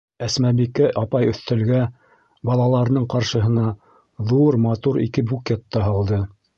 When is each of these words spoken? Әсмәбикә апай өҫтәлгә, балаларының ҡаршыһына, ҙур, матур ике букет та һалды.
Әсмәбикә 0.27 0.87
апай 1.01 1.29
өҫтәлгә, 1.33 1.83
балаларының 2.51 3.07
ҡаршыһына, 3.17 3.69
ҙур, 4.35 4.61
матур 4.69 5.03
ике 5.09 5.29
букет 5.33 5.67
та 5.77 5.91
һалды. 5.91 6.25